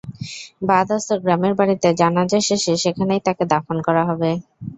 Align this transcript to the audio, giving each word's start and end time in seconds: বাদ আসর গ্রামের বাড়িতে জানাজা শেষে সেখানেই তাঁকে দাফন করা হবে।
বাদ 0.69 0.87
আসর 0.95 1.17
গ্রামের 1.23 1.53
বাড়িতে 1.59 1.87
জানাজা 2.01 2.39
শেষে 2.47 2.73
সেখানেই 2.83 3.21
তাঁকে 3.25 3.43
দাফন 3.51 3.77
করা 3.87 4.03
হবে। 4.09 4.29